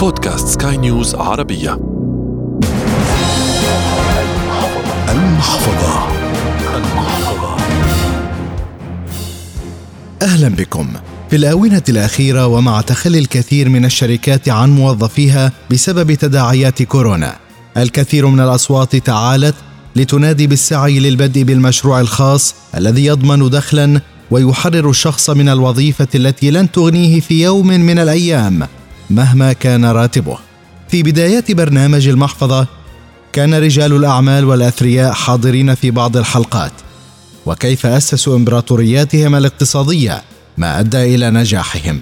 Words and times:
بودكاست 0.00 0.48
سكاي 0.48 0.76
نيوز 0.76 1.14
عربية. 1.14 1.80
المحفظة. 5.08 6.08
المحفظة 6.76 7.56
أهلا 10.22 10.48
بكم. 10.48 10.88
في 11.30 11.36
الآونة 11.36 11.82
الأخيرة 11.88 12.46
ومع 12.46 12.80
تخلي 12.80 13.18
الكثير 13.18 13.68
من 13.68 13.84
الشركات 13.84 14.48
عن 14.48 14.70
موظفيها 14.70 15.52
بسبب 15.70 16.14
تداعيات 16.14 16.82
كورونا 16.82 17.36
الكثير 17.76 18.26
من 18.26 18.40
الأصوات 18.40 18.96
تعالت 18.96 19.54
لتنادي 19.96 20.46
بالسعي 20.46 20.98
للبدء 20.98 21.42
بالمشروع 21.42 22.00
الخاص 22.00 22.54
الذي 22.74 23.06
يضمن 23.06 23.50
دخلا 23.50 24.00
ويحرر 24.30 24.90
الشخص 24.90 25.30
من 25.30 25.48
الوظيفة 25.48 26.08
التي 26.14 26.50
لن 26.50 26.70
تغنيه 26.70 27.20
في 27.20 27.42
يوم 27.42 27.66
من 27.66 27.98
الأيام. 27.98 28.79
مهما 29.10 29.52
كان 29.52 29.84
راتبه. 29.84 30.38
في 30.88 31.02
بدايات 31.02 31.52
برنامج 31.52 32.08
المحفظة 32.08 32.66
كان 33.32 33.54
رجال 33.54 33.92
الأعمال 33.92 34.44
والأثرياء 34.44 35.12
حاضرين 35.12 35.74
في 35.74 35.90
بعض 35.90 36.16
الحلقات. 36.16 36.72
وكيف 37.46 37.86
أسسوا 37.86 38.36
إمبراطورياتهم 38.36 39.34
الاقتصادية 39.34 40.22
ما 40.58 40.80
أدى 40.80 41.14
إلى 41.14 41.30
نجاحهم. 41.30 42.00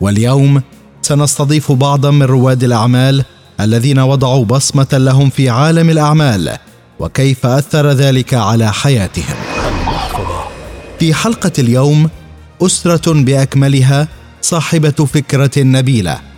واليوم 0.00 0.62
سنستضيف 1.02 1.72
بعضا 1.72 2.10
من 2.10 2.22
رواد 2.22 2.64
الأعمال 2.64 3.24
الذين 3.60 3.98
وضعوا 3.98 4.44
بصمة 4.44 4.88
لهم 4.92 5.30
في 5.30 5.48
عالم 5.48 5.90
الأعمال 5.90 6.56
وكيف 6.98 7.46
أثر 7.46 7.90
ذلك 7.90 8.34
على 8.34 8.72
حياتهم. 8.72 9.36
في 10.98 11.14
حلقة 11.14 11.52
اليوم 11.58 12.10
أسرة 12.62 13.12
بأكملها 13.12 14.08
صاحبة 14.42 14.90
فكرة 14.90 15.62
نبيلة. 15.62 16.33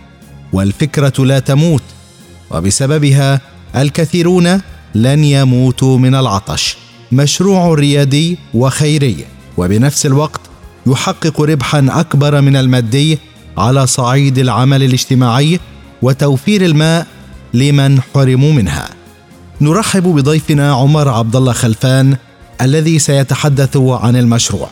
والفكرة 0.57 1.25
لا 1.25 1.39
تموت 1.39 1.83
وبسببها 2.51 3.41
الكثيرون 3.75 4.61
لن 4.95 5.23
يموتوا 5.23 5.97
من 5.97 6.15
العطش. 6.15 6.77
مشروع 7.11 7.73
ريادي 7.73 8.37
وخيري 8.53 9.25
وبنفس 9.57 10.05
الوقت 10.05 10.41
يحقق 10.87 11.41
ربحا 11.41 11.87
أكبر 11.89 12.41
من 12.41 12.55
المادي 12.55 13.19
على 13.57 13.87
صعيد 13.87 14.37
العمل 14.37 14.83
الاجتماعي 14.83 15.59
وتوفير 16.01 16.65
الماء 16.65 17.07
لمن 17.53 18.01
حرموا 18.01 18.53
منها. 18.53 18.89
نرحب 19.61 20.03
بضيفنا 20.03 20.73
عمر 20.73 21.09
عبد 21.09 21.35
الله 21.35 21.53
خلفان 21.53 22.17
الذي 22.61 22.99
سيتحدث 22.99 23.77
عن 23.77 24.15
المشروع. 24.15 24.69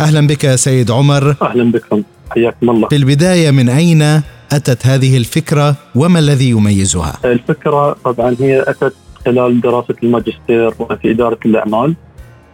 أهلا 0.00 0.26
بك 0.26 0.54
سيد 0.54 0.90
عمر. 0.90 1.36
أهلا 1.42 1.72
بكم. 1.72 2.02
حياكم 2.30 2.70
الله. 2.70 2.88
في 2.88 2.96
البداية 2.96 3.50
من 3.50 3.68
أين 3.68 4.22
أتت 4.56 4.86
هذه 4.86 5.16
الفكرة 5.16 5.76
وما 5.94 6.18
الذي 6.18 6.50
يميزها 6.50 7.12
الفكرة 7.24 7.92
طبعا 8.04 8.36
هي 8.40 8.62
أتت 8.62 8.94
خلال 9.24 9.60
دراسة 9.60 9.94
الماجستير 10.02 10.70
في 10.70 11.10
إدارة 11.10 11.38
الأعمال 11.46 11.94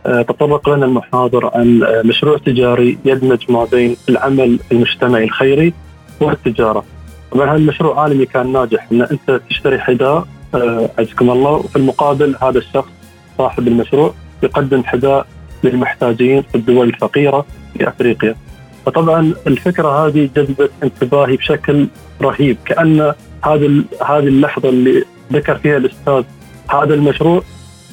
آه، 0.06 0.22
تطرق 0.22 0.68
لنا 0.68 0.86
المحاضر 0.86 1.50
عن 1.54 1.82
آه، 1.82 2.02
مشروع 2.02 2.38
تجاري 2.38 2.98
يدمج 3.04 3.50
ما 3.50 3.64
بين 3.64 3.96
العمل 4.08 4.58
المجتمعي 4.72 5.24
الخيري 5.24 5.74
والتجارة. 6.20 6.84
طبعا 7.32 7.50
هذا 7.50 7.56
المشروع 7.56 8.02
عالمي 8.02 8.26
كان 8.26 8.52
ناجح 8.52 8.86
إن 8.92 9.02
أنت 9.02 9.40
تشتري 9.50 9.78
حذاء 9.78 10.26
آه، 10.54 10.90
عزكم 10.98 11.30
الله 11.30 11.50
وفي 11.50 11.76
المقابل 11.76 12.36
هذا 12.42 12.58
الشخص 12.58 12.90
صاحب 13.38 13.68
المشروع 13.68 14.14
يقدم 14.42 14.84
حذاء 14.84 15.26
للمحتاجين 15.64 16.42
في 16.42 16.54
الدول 16.54 16.88
الفقيرة 16.88 17.46
في 17.78 17.88
أفريقيا. 17.88 18.36
فطبعا 18.86 19.34
الفكرة 19.46 20.06
هذه 20.06 20.30
جذبت 20.36 20.70
انتباهي 20.82 21.36
بشكل 21.36 21.86
رهيب 22.22 22.56
كأن 22.64 23.00
هذه 23.44 23.82
هذه 24.06 24.28
اللحظة 24.28 24.68
اللي 24.68 25.04
ذكر 25.32 25.54
فيها 25.54 25.76
الأستاذ 25.76 26.22
هذا 26.70 26.94
المشروع 26.94 27.42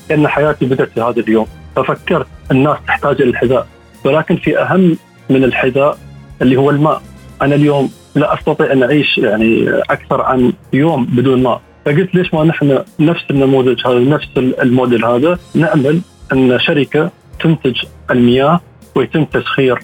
كأن 0.10 0.28
حياتي 0.28 0.66
بدأت 0.66 0.90
في 0.90 1.02
هذا 1.02 1.20
اليوم. 1.20 1.48
ففكرت 1.76 2.28
الناس 2.52 2.78
تحتاج 2.88 3.22
إلى 3.22 3.30
الحذاء 3.30 3.68
ولكن 4.06 4.36
في 4.36 4.62
أهم 4.62 4.98
من 5.30 5.44
الحذاء 5.44 5.98
اللي 6.42 6.58
هو 6.58 6.70
الماء. 6.70 7.02
أنا 7.42 7.56
اليوم 7.56 7.92
لا 8.16 8.34
أستطيع 8.34 8.72
أن 8.72 8.84
أعيش 8.84 9.18
يعني 9.18 9.70
أكثر 9.70 10.22
عن 10.22 10.54
يوم 10.74 11.06
بدون 11.06 11.44
ماء. 11.44 11.62
فقلت 11.86 12.16
ليش 12.16 12.34
ما 12.34 12.44
نحن 12.44 12.84
نفس 13.00 13.24
النموذج 13.32 13.88
هذا 13.88 14.00
نفس 14.00 14.28
الموديل 14.38 15.06
هذا 15.06 15.40
نعمل 15.56 16.02
أن 16.34 16.60
شركة 16.60 17.12
تنتج 17.40 17.84
المياه 18.12 18.62
ويتم 18.96 19.26
تسخير 19.26 19.80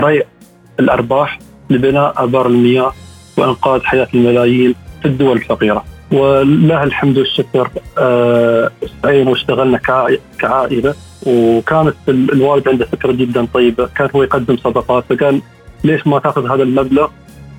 ريع 0.00 0.22
الأرباح 0.80 1.38
لبناء 1.70 2.24
آبار 2.24 2.46
المياه 2.46 2.92
وإنقاذ 3.36 3.80
حياة 3.82 4.08
الملايين 4.14 4.74
في 5.02 5.08
الدول 5.08 5.36
الفقيرة. 5.36 5.84
ولله 6.12 6.84
الحمد 6.84 7.18
والشكر 7.18 7.70
آه 7.98 8.70
واشتغلنا 9.04 9.78
كعائلة. 10.38 10.94
وكانت 11.26 11.94
الوالد 12.08 12.68
عنده 12.68 12.86
فكرة 12.86 13.12
جدا 13.12 13.46
طيبة، 13.54 13.86
كان 13.96 14.08
هو 14.14 14.22
يقدم 14.22 14.56
صدقات 14.56 15.04
فقال 15.10 15.42
ليش 15.84 16.06
ما 16.06 16.18
تأخذ 16.18 16.50
هذا 16.50 16.62
المبلغ 16.62 17.08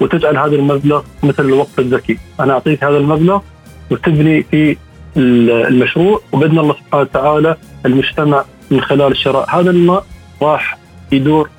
وتجعل 0.01 0.37
هذا 0.37 0.55
المبلغ 0.55 1.01
مثل 1.23 1.45
الوقف 1.45 1.79
الذكي، 1.79 2.17
أنا 2.39 2.53
أعطيك 2.53 2.83
هذا 2.83 2.97
المبلغ 2.97 3.39
وتبني 3.91 4.43
في 4.43 4.77
المشروع 5.17 6.21
وبإذن 6.31 6.59
الله 6.59 6.73
سبحانه 6.73 7.01
وتعالى 7.01 7.55
المجتمع 7.85 8.43
من 8.71 8.81
خلال 8.81 9.11
الشراء 9.11 9.49
هذا 9.49 9.69
الماء 9.69 10.05
راح 10.41 10.77
يدور 11.11 11.49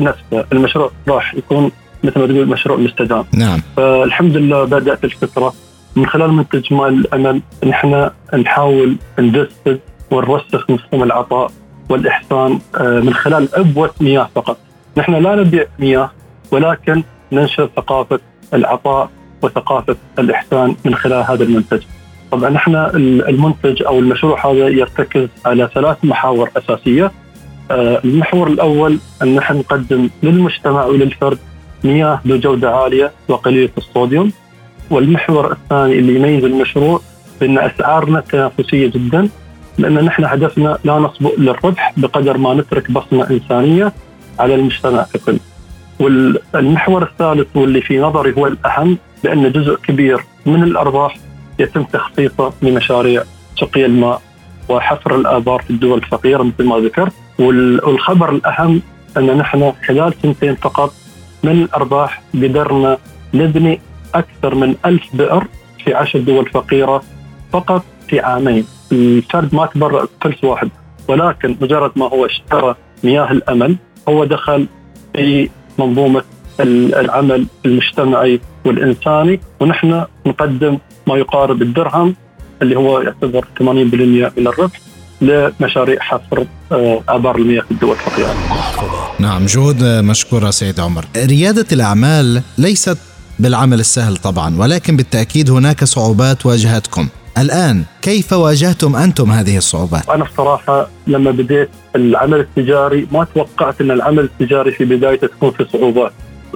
نفسه، 0.00 0.46
المشروع 0.52 0.90
راح 1.08 1.34
يكون 1.34 1.70
مثل 2.04 2.20
ما 2.20 2.26
تقول 2.26 2.48
مشروع 2.48 2.78
مستدام. 2.78 3.24
نعم. 3.34 3.60
فالحمد 3.76 4.36
لله 4.36 4.64
بدأت 4.64 5.04
الفكرة 5.04 5.52
من 5.96 6.06
خلال 6.06 6.32
منتج 6.32 6.74
مال 6.74 6.88
الامل 7.00 7.42
نحن 7.66 8.10
نحاول 8.34 8.96
نجسد 9.18 9.80
ونرسخ 10.10 10.70
مفهوم 10.70 11.02
العطاء 11.02 11.50
والإحسان 11.88 12.58
آه، 12.80 13.00
من 13.00 13.14
خلال 13.14 13.48
عبوة 13.54 13.90
مياه 14.00 14.28
فقط. 14.34 14.58
نحن 14.96 15.14
لا 15.14 15.36
نبيع 15.36 15.64
مياه 15.78 16.10
ولكن 16.50 17.02
ننشر 17.32 17.68
ثقافة 17.76 18.20
العطاء 18.54 19.10
وثقافة 19.42 19.96
الإحسان 20.18 20.76
من 20.84 20.94
خلال 20.94 21.24
هذا 21.30 21.44
المنتج. 21.44 21.82
طبعا 22.30 22.56
إحنا 22.56 22.90
المنتج 22.94 23.82
أو 23.82 23.98
المشروع 23.98 24.46
هذا 24.46 24.68
يرتكز 24.68 25.28
على 25.46 25.68
ثلاث 25.74 25.96
محاور 26.02 26.50
أساسية. 26.56 27.12
آه، 27.70 28.00
المحور 28.04 28.46
الأول 28.46 28.98
أن 29.22 29.34
نحن 29.34 29.58
نقدم 29.58 30.10
للمجتمع 30.22 30.84
وللفرد 30.84 31.38
مياه 31.84 32.20
ذو 32.26 32.36
جودة 32.36 32.76
عالية 32.76 33.12
وقليلة 33.28 33.70
الصوديوم. 33.78 34.32
والمحور 34.90 35.52
الثاني 35.52 35.98
اللي 35.98 36.14
يميز 36.14 36.44
المشروع 36.44 37.00
بأن 37.40 37.58
أسعارنا 37.58 38.20
تنافسية 38.20 38.86
جدا 38.86 39.28
لأن 39.78 40.04
نحن 40.04 40.24
هدفنا 40.24 40.78
لا 40.84 40.92
نصبو 40.98 41.32
للربح 41.38 41.92
بقدر 41.96 42.38
ما 42.38 42.54
نترك 42.54 42.90
بصمة 42.90 43.30
إنسانية 43.30 43.92
على 44.38 44.54
المجتمع 44.54 45.06
ككل. 45.14 45.38
والمحور 46.00 47.02
الثالث 47.02 47.56
واللي 47.56 47.80
في 47.80 47.98
نظري 47.98 48.34
هو 48.38 48.46
الأهم 48.46 48.98
بان 49.24 49.52
جزء 49.52 49.76
كبير 49.76 50.24
من 50.46 50.62
الأرباح 50.62 51.18
يتم 51.58 51.82
تخصيصه 51.82 52.52
لمشاريع 52.62 53.22
سقي 53.60 53.84
الماء 53.84 54.22
وحفر 54.68 55.16
الآبار 55.16 55.62
في 55.62 55.70
الدول 55.70 55.98
الفقيرة 55.98 56.42
مثل 56.42 56.64
ما 56.64 56.76
ذكرت 56.78 57.12
والخبر 57.38 58.30
الأهم 58.30 58.82
أن 59.16 59.26
نحن 59.38 59.72
خلال 59.86 60.14
سنتين 60.22 60.54
فقط 60.54 60.92
من 61.44 61.50
الارباح 61.62 62.22
قدرنا 62.34 62.98
نبني 63.34 63.80
أكثر 64.14 64.54
من 64.54 64.74
ألف 64.86 65.16
بئر 65.16 65.44
في 65.84 65.94
عشر 65.94 66.18
دول 66.18 66.50
فقيرة 66.50 67.02
فقط 67.52 67.84
في 68.08 68.20
عامين. 68.20 68.64
الفرد 68.92 69.54
ما 69.54 69.66
تبرع 69.66 70.04
كل 70.22 70.34
واحد 70.42 70.68
ولكن 71.08 71.56
مجرد 71.60 71.92
ما 71.96 72.06
هو 72.08 72.26
اشترى 72.26 72.74
مياه 73.04 73.30
الأمل 73.32 73.76
هو 74.08 74.24
دخل 74.24 74.66
في 75.14 75.50
منظومة 75.78 76.22
العمل 76.60 77.46
المجتمعي 77.66 78.40
والإنساني 78.64 79.40
ونحن 79.60 80.04
نقدم 80.26 80.78
ما 81.06 81.16
يقارب 81.16 81.62
الدرهم 81.62 82.14
اللي 82.62 82.76
هو 82.76 83.00
يعتبر 83.00 83.44
80% 83.58 83.62
من 84.38 84.46
الربح. 84.46 84.80
لمشاريع 85.20 86.00
حفر 86.00 86.46
آه، 86.72 87.02
آبار 87.08 87.36
المياه 87.36 87.60
في 87.60 87.70
الدول 87.70 87.92
الفقيرة. 87.92 88.34
نعم 89.18 89.46
جهود 89.46 89.84
مشكورة 89.84 90.50
سيد 90.50 90.80
عمر. 90.80 91.04
ريادة 91.16 91.66
الأعمال 91.72 92.42
ليست 92.58 92.98
بالعمل 93.38 93.80
السهل 93.80 94.16
طبعا 94.16 94.56
ولكن 94.58 94.96
بالتأكيد 94.96 95.50
هناك 95.50 95.84
صعوبات 95.84 96.46
واجهتكم. 96.46 97.08
الآن 97.38 97.84
كيف 98.02 98.32
واجهتم 98.32 98.96
أنتم 98.96 99.30
هذه 99.30 99.56
الصعوبات؟ 99.56 100.08
أنا 100.08 100.24
الصراحه 100.24 100.88
لما 101.06 101.30
بديت 101.30 101.68
العمل 101.96 102.40
التجاري 102.40 103.08
ما 103.12 103.26
توقعت 103.34 103.80
إن 103.80 103.90
العمل 103.90 104.24
التجاري 104.24 104.72
في 104.72 104.84
بدايته 104.84 105.26
تكون 105.26 105.50
في 105.50 105.66
صعوبات. 105.72 106.12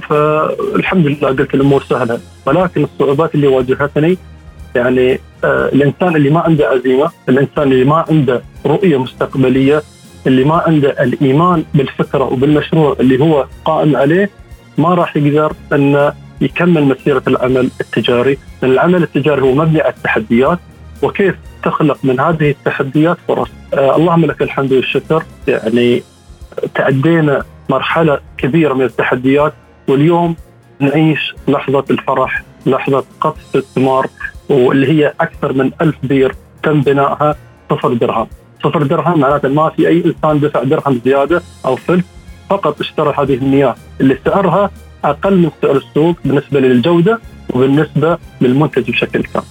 فالحمد 0.08 1.06
لله 1.06 1.29
قلت 1.29 1.55
الأمور 1.55 1.85
سهلة 1.91 2.20
ولكن 2.47 2.85
الصعوبات 2.85 3.35
اللي 3.35 3.47
واجهتني 3.47 4.19
يعني 4.74 5.20
آه 5.44 5.69
الإنسان 5.69 6.16
اللي 6.16 6.30
ما 6.30 6.40
عنده 6.40 6.69
عزيمة، 6.69 7.10
الإنسان 7.28 7.72
اللي 7.72 7.84
ما 7.84 8.04
عنده 8.08 8.42
رؤية 8.66 8.96
مستقبلية، 8.96 9.82
اللي 10.26 10.44
ما 10.44 10.62
عنده 10.66 11.02
الإيمان 11.02 11.64
بالفكرة 11.74 12.24
وبالمشروع 12.24 12.96
اللي 13.00 13.20
هو 13.20 13.46
قائم 13.64 13.96
عليه 13.96 14.30
ما 14.78 14.94
راح 14.94 15.16
يقدر 15.16 15.52
انه 15.72 16.12
يكمل 16.40 16.84
مسيرة 16.84 17.22
العمل 17.26 17.70
التجاري، 17.80 18.38
لأن 18.62 18.72
العمل 18.72 19.02
التجاري 19.02 19.42
هو 19.42 19.52
مبني 19.54 19.80
على 19.80 19.92
التحديات 19.92 20.58
وكيف 21.02 21.34
تخلق 21.62 21.98
من 22.04 22.20
هذه 22.20 22.50
التحديات 22.50 23.16
فرص. 23.28 23.48
آه 23.74 23.96
اللهم 23.96 24.24
لك 24.24 24.42
الحمد 24.42 24.72
والشكر 24.72 25.22
يعني 25.48 26.02
تعدينا 26.74 27.44
مرحلة 27.70 28.20
كبيرة 28.38 28.74
من 28.74 28.84
التحديات 28.84 29.52
واليوم 29.88 30.36
نعيش 30.80 31.34
لحظة 31.48 31.84
الفرح، 31.90 32.42
لحظة 32.67 33.05
قطف 33.20 33.56
الثمار 33.56 34.06
واللي 34.49 34.87
هي 34.88 35.12
أكثر 35.20 35.53
من 35.53 35.70
ألف 35.81 35.97
بير 36.03 36.35
تم 36.62 36.81
بنائها 36.81 37.37
صفر 37.70 37.94
درهم. 37.94 38.26
صفر 38.64 38.82
درهم 38.82 39.20
معناته 39.20 39.49
ما 39.49 39.70
في 39.70 39.88
أي 39.88 40.05
إنسان 40.05 40.41
دفع 40.41 40.62
درهم 40.62 41.00
زيادة 41.05 41.43
أو 41.67 41.76
فلس 41.76 42.05
فقط 42.50 42.81
اشترى 42.81 43.14
هذه 43.19 43.35
المياه 43.35 43.75
اللي 44.00 44.19
سعرها 44.25 44.70
أقل 45.05 45.37
من 45.37 45.50
سعر 45.62 45.76
السوق 45.76 46.17
بالنسبة 46.25 46.61
للجودة 46.61 47.20
وبالنسبة 47.55 48.19
للمنتج 48.41 48.91
بشكل 48.91 49.23
كامل. 49.23 49.47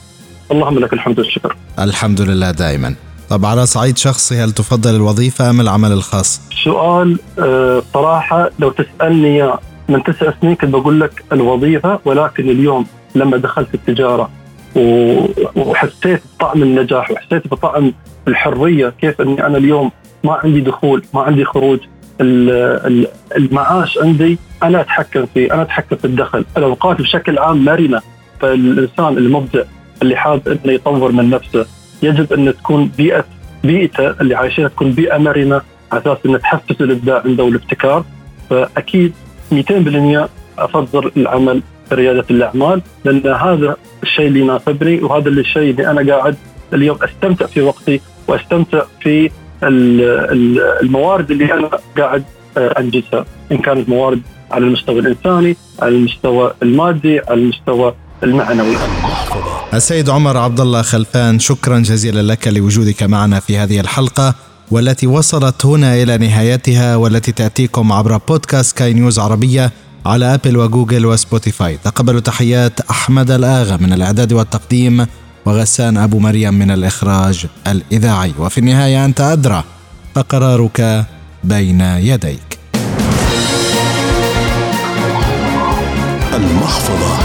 اللهم 0.52 0.80
لك 0.80 0.94
الحمد 0.94 1.19
والشكر. 1.19 1.56
الحمد 1.80 2.22
لله 2.22 2.52
دائما. 2.52 2.96
طب 3.30 3.46
على 3.46 3.66
صعيد 3.66 3.98
شخصي 3.98 4.36
هل 4.36 4.52
تفضل 4.52 4.96
الوظيفة 4.96 5.50
أم 5.50 5.62
العمل 5.62 5.92
الخاص؟ 5.92 6.42
سؤال 6.64 7.19
آه، 7.40 7.84
صراحة 7.94 8.50
لو 8.60 8.72
تسألني 8.72 9.54
من 9.90 10.04
تسع 10.04 10.34
سنين 10.42 10.56
كنت 10.56 10.69
بقول 10.69 11.00
لك 11.00 11.24
الوظيفة 11.31 12.00
ولكن 12.06 12.50
اليوم 12.50 12.86
لما 13.16 13.38
دخلت 13.38 13.74
التجارة 13.74 14.30
وحسيت 15.56 16.22
بطعم 16.40 16.63
النجاح 16.63 17.12
وحسيت 17.12 17.48
بطعم 17.48 17.94
الحرية 18.28 18.94
كيف 19.02 19.22
إني 19.22 19.46
أنا 19.46 19.58
اليوم 19.58 19.92
ما 20.24 20.34
عندي 20.34 20.62
دخول 20.62 21.04
ما 21.13 21.22
عندي 21.22 21.46
خروج 21.46 21.80
المعاش 23.38 23.98
عندي 23.98 24.38
أنا 24.63 24.81
أتحكم 24.81 25.25
فيه 25.34 25.54
أنا 25.54 25.62
أتحكم 25.62 25.96
في 25.96 26.06
الدخل. 26.06 26.46
الأوقات 26.58 27.02
بشكل 27.02 27.40
عام 27.40 27.66
مرنة 27.66 28.02
فالإنسان 28.40 29.18
المبدع 29.18 29.64
اللي 30.02 30.16
حاب 30.16 30.48
إنه 30.48 30.74
يطور 30.74 31.12
من 31.12 31.30
نفسه 31.30 31.66
يجب 32.04 32.34
إن 32.34 32.54
تكون 32.57 32.92
بيئه 32.98 33.25
بيئته 33.64 34.10
اللي 34.10 34.36
عايشينها 34.36 34.69
تكون 34.69 34.92
بيئة 34.92 35.18
مرنة 35.18 35.62
على 35.92 36.02
أساس 36.02 36.18
انه 36.25 36.38
تحفز 36.38 36.81
الإبداع 36.81 37.22
عنده 37.25 37.44
والابتكار. 37.44 38.04
فأكيد 38.50 39.14
200% 39.54 40.30
أفضل 40.60 41.12
العمل 41.18 41.62
ريادة 41.94 42.26
الأعمال 42.32 42.82
لأن 43.06 43.34
هذا 43.34 43.76
الشيء 44.04 44.28
اللي 44.28 44.40
يناسبني 44.40 45.02
وهذا 45.04 45.30
الشيء 45.30 45.70
اللي 45.70 45.92
أنا 45.92 46.16
قاعد 46.16 46.36
اليوم 46.74 46.98
أستمتع 47.04 47.46
في 47.46 47.62
وقتي 47.62 48.02
وأستمتع 48.28 48.84
في 49.02 49.32
الموارد 50.84 51.32
اللي 51.32 51.54
أنا 51.54 51.70
قاعد 51.98 52.24
آه، 52.58 52.80
أنجزها 52.80 53.26
إن 53.52 53.58
كانت 53.58 53.90
موارد 53.90 54.22
على 54.52 54.66
المستوى 54.66 55.00
الإنساني، 55.00 55.58
على 55.80 55.96
المستوى 55.96 56.54
المادي، 56.64 57.20
على 57.20 57.42
المستوى 57.42 57.96
المعنوي. 58.24 58.76
السيد 59.74 60.10
عمر 60.10 60.38
عبد 60.38 60.60
الله 60.60 60.82
خلفان 60.82 61.40
شكرا 61.40 61.80
جزيلا 61.80 62.22
لك 62.22 62.48
لوجودك 62.48 63.04
معنا 63.04 63.40
في 63.40 63.58
هذه 63.58 63.80
الحلقة 63.80 64.36
والتي 64.72 65.08
وصلت 65.08 65.66
هنا 65.66 65.96
إلى 66.04 66.18
نهايتها 66.18 66.96
والتي 66.96 67.32
تأتيكم 67.32 67.92
عبر 67.92 68.18
بودكاست 68.18 68.78
كاي 68.78 68.94
نيوز 68.94 69.20
عربية 69.20 69.72
على 70.06 70.33
Apple 70.33 70.57
و 70.57 70.64
Google 70.64 71.06
و 71.06 71.13
Spotify. 71.13 71.78
تقبلوا 71.83 72.21
تحيات 72.21 72.80
أحمد 72.80 73.31
الآغا 73.31 73.77
من 73.77 73.94
الإعداد 73.94 74.33
والتقديم 74.33 75.07
وغسان 75.45 75.98
أبو 75.98 76.19
مريم 76.19 76.53
من 76.53 76.71
الإخراج 76.71 77.45
الإذاعي. 77.68 78.33
وفي 78.39 78.57
النهاية 78.57 79.06
أنت 79.06 79.21
أدرى 79.21 79.63
فقرارك 80.15 81.06
بين 81.44 81.81
يديك. 81.81 82.59
المحفظة. 86.33 87.18